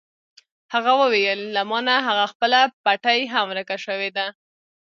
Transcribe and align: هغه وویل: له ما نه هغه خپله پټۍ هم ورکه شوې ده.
هغه 0.73 0.91
وویل: 1.01 1.39
له 1.55 1.61
ما 1.69 1.79
نه 1.87 1.95
هغه 2.07 2.25
خپله 2.33 2.59
پټۍ 2.83 3.21
هم 3.33 3.45
ورکه 3.51 3.77
شوې 3.85 4.09
ده. 4.17 4.25